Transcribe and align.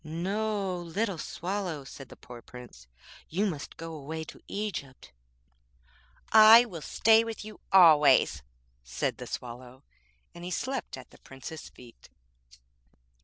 'No, 0.03 0.77
little 0.77 1.19
Swallow,' 1.19 1.83
said 1.83 2.09
the 2.09 2.15
poor 2.15 2.41
Prince, 2.41 2.87
'you 3.29 3.45
must 3.45 3.77
go 3.77 3.93
away 3.93 4.23
to 4.23 4.41
Egypt.' 4.47 5.13
'I 6.31 6.65
will 6.65 6.81
stay 6.81 7.23
with 7.23 7.45
you 7.45 7.59
always,' 7.71 8.41
said 8.83 9.19
the 9.19 9.27
Swallow, 9.27 9.83
and 10.33 10.43
he 10.43 10.49
slept 10.49 10.97
at 10.97 11.11
the 11.11 11.19
Prince's 11.19 11.69
feet. 11.69 12.09